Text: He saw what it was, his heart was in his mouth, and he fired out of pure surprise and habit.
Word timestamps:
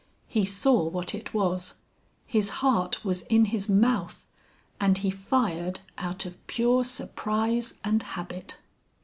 He 0.27 0.45
saw 0.45 0.89
what 0.89 1.13
it 1.13 1.31
was, 1.31 1.75
his 2.25 2.49
heart 2.65 3.05
was 3.05 3.21
in 3.29 3.45
his 3.45 3.69
mouth, 3.69 4.25
and 4.79 4.97
he 4.97 5.11
fired 5.11 5.81
out 5.95 6.25
of 6.25 6.37
pure 6.47 6.83
surprise 6.83 7.75
and 7.83 8.01
habit. 8.01 8.57